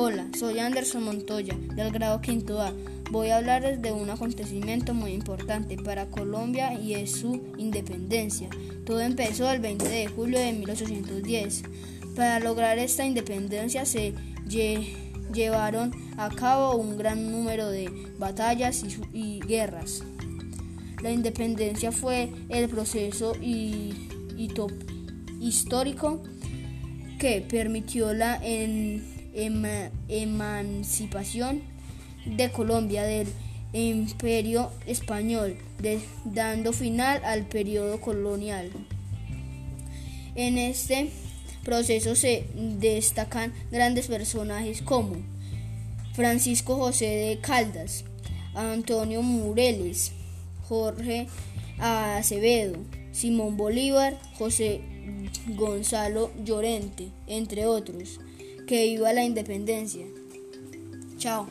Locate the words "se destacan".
42.14-43.52